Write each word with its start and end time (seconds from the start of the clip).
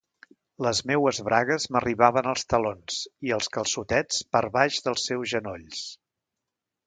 Les 0.67 0.79
meues 0.91 1.19
bragues 1.27 1.67
m'arribaven 1.75 2.29
als 2.31 2.47
talons 2.53 2.97
i 3.29 3.35
els 3.37 3.51
calçotets 3.57 4.21
per 4.37 4.43
baix 4.57 4.79
dels 4.87 5.07
seus 5.11 5.33
genolls... 5.35 5.85